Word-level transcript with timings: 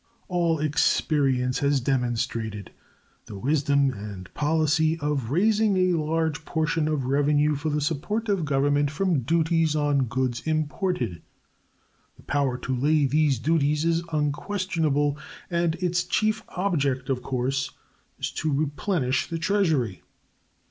All 0.27 0.59
experience 0.59 1.59
has 1.59 1.79
demonstrated 1.79 2.71
the 3.27 3.37
wisdom 3.37 3.91
and 3.93 4.33
policy 4.33 4.97
of 4.99 5.29
raising 5.29 5.77
a 5.77 5.93
large 6.03 6.43
portion 6.43 6.87
of 6.87 7.05
revenue 7.05 7.53
for 7.53 7.69
the 7.69 7.81
support 7.81 8.27
of 8.27 8.43
Government 8.43 8.89
from 8.89 9.19
duties 9.19 9.75
on 9.75 10.05
goods 10.05 10.41
imported. 10.47 11.21
The 12.17 12.23
power 12.23 12.57
to 12.57 12.75
lay 12.75 13.05
these 13.05 13.37
duties 13.37 13.85
is 13.85 14.01
unquestionable, 14.11 15.19
and 15.51 15.75
its 15.75 16.03
chief 16.03 16.41
object, 16.57 17.07
of 17.11 17.21
course, 17.21 17.69
is 18.17 18.31
to 18.31 18.51
replenish 18.51 19.27
the 19.27 19.37
Treasury. 19.37 20.01